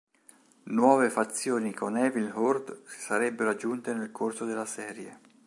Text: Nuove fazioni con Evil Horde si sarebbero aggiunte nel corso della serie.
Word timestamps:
Nuove 0.73 1.11
fazioni 1.11 1.73
con 1.75 1.95
Evil 1.95 2.31
Horde 2.33 2.81
si 2.87 3.01
sarebbero 3.01 3.51
aggiunte 3.51 3.93
nel 3.93 4.09
corso 4.11 4.45
della 4.45 4.65
serie. 4.65 5.19